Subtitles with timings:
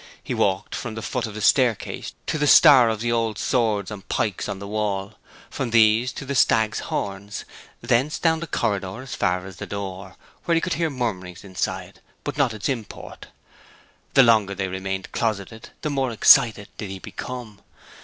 [0.23, 4.09] He walked from the foot of the staircase to the star of old swords and
[4.09, 5.13] pikes on the wall;
[5.51, 7.45] from these to the stags' horns;
[7.81, 11.99] thence down the corridor as far as the door, where he could hear murmuring inside,
[12.23, 13.27] but not its import.
[14.15, 17.61] The longer they remained closeted the more excited did he become.